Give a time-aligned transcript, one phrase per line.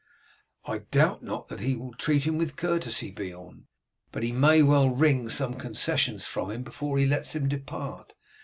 [0.65, 3.67] "I doubt not that he will treat him with courtesy, Beorn,
[4.11, 8.13] but he may well wring some concessions from him before he lets him depart.